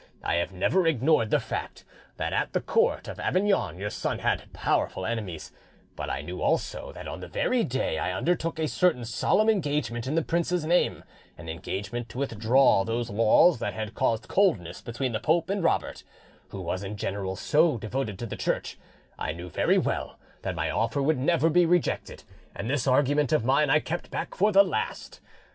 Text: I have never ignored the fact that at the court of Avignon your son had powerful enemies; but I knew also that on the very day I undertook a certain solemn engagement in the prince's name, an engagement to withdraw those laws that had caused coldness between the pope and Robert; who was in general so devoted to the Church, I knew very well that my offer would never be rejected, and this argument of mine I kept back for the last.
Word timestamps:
I 0.23 0.37
have 0.37 0.51
never 0.51 0.87
ignored 0.87 1.29
the 1.29 1.39
fact 1.39 1.83
that 2.17 2.33
at 2.33 2.53
the 2.53 2.59
court 2.59 3.07
of 3.07 3.19
Avignon 3.19 3.77
your 3.77 3.91
son 3.91 4.17
had 4.17 4.51
powerful 4.51 5.05
enemies; 5.05 5.51
but 5.95 6.09
I 6.09 6.21
knew 6.23 6.41
also 6.41 6.91
that 6.93 7.07
on 7.07 7.19
the 7.19 7.27
very 7.27 7.63
day 7.63 7.99
I 7.99 8.11
undertook 8.17 8.57
a 8.57 8.67
certain 8.67 9.05
solemn 9.05 9.47
engagement 9.47 10.07
in 10.07 10.15
the 10.15 10.23
prince's 10.23 10.65
name, 10.65 11.03
an 11.37 11.49
engagement 11.49 12.09
to 12.09 12.17
withdraw 12.17 12.83
those 12.83 13.11
laws 13.11 13.59
that 13.59 13.75
had 13.75 13.93
caused 13.93 14.27
coldness 14.27 14.81
between 14.81 15.11
the 15.11 15.19
pope 15.19 15.51
and 15.51 15.63
Robert; 15.63 16.03
who 16.49 16.61
was 16.61 16.83
in 16.83 16.97
general 16.97 17.35
so 17.35 17.77
devoted 17.77 18.17
to 18.17 18.25
the 18.25 18.35
Church, 18.35 18.79
I 19.19 19.33
knew 19.33 19.51
very 19.51 19.77
well 19.77 20.17
that 20.41 20.55
my 20.55 20.71
offer 20.71 20.99
would 20.99 21.19
never 21.19 21.47
be 21.47 21.67
rejected, 21.67 22.23
and 22.55 22.67
this 22.71 22.87
argument 22.87 23.31
of 23.31 23.45
mine 23.45 23.69
I 23.69 23.79
kept 23.79 24.09
back 24.09 24.33
for 24.33 24.51
the 24.51 24.63
last. 24.63 25.21